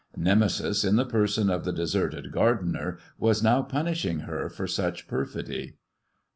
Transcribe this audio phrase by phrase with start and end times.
[0.17, 5.75] Nemesis in the person of the deserted gardener was now punishing her for such perfidy.